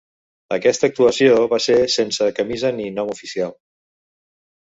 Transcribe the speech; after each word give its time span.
Aquesta 0.55 0.87
actuació 0.91 1.35
va 1.51 1.59
ésser 1.63 1.75
sense 1.95 2.31
camisa 2.39 2.71
ni 2.79 2.87
nom 2.95 3.11
oficial. 3.17 3.57